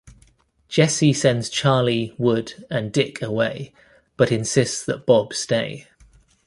Jesse 0.67 1.13
sends 1.13 1.47
Charley, 1.47 2.15
Wood 2.17 2.65
and 2.71 2.91
Dick 2.91 3.21
away, 3.21 3.71
but 4.17 4.31
insists 4.31 4.83
that 4.85 5.05
Bob 5.05 5.31
stay. 5.35 5.89